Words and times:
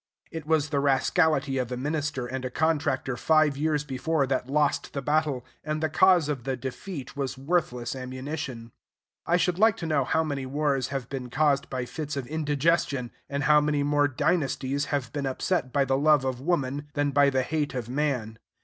It 0.31 0.47
was 0.47 0.69
the 0.69 0.79
rascality 0.79 1.59
of 1.59 1.71
a 1.71 1.77
minister 1.77 2.25
and 2.25 2.43
a 2.43 2.49
contractor 2.49 3.15
five 3.15 3.55
years 3.55 3.83
before 3.83 4.25
that 4.25 4.49
lost 4.49 4.93
the 4.93 5.01
battle; 5.03 5.45
and 5.63 5.79
the 5.79 5.91
cause 5.91 6.27
of 6.27 6.43
the 6.43 6.57
defeat 6.57 7.15
was 7.15 7.37
worthless 7.37 7.95
ammunition. 7.95 8.71
I 9.27 9.37
should 9.37 9.59
like 9.59 9.77
to 9.77 9.85
know 9.85 10.03
how 10.03 10.23
many 10.23 10.47
wars 10.47 10.87
have 10.87 11.07
been 11.07 11.29
caused 11.29 11.69
by 11.69 11.85
fits 11.85 12.17
of 12.17 12.25
indigestion, 12.25 13.11
and 13.29 13.43
how 13.43 13.61
many 13.61 13.83
more 13.83 14.07
dynasties 14.07 14.85
have 14.85 15.13
been 15.13 15.27
upset 15.27 15.71
by 15.71 15.85
the 15.85 15.99
love 15.99 16.25
of 16.25 16.41
woman 16.41 16.87
than 16.95 17.11
by 17.11 17.29
the 17.29 17.43
hate 17.43 17.75
of 17.75 17.87
man. 17.87 18.39